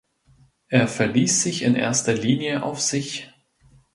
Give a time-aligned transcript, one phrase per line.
[0.69, 3.31] Er verließ sich in erster Linie auf sich.